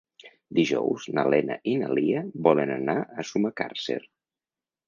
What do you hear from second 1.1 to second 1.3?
na